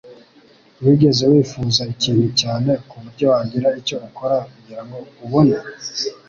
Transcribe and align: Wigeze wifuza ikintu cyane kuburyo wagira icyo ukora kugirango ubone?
Wigeze 0.83 1.23
wifuza 1.31 1.81
ikintu 1.93 2.27
cyane 2.41 2.71
kuburyo 2.89 3.25
wagira 3.33 3.69
icyo 3.79 3.97
ukora 4.07 4.37
kugirango 4.53 4.97
ubone? 5.25 5.55